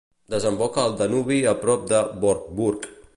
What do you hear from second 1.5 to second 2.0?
a prop